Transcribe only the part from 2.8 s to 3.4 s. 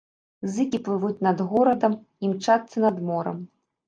над морам.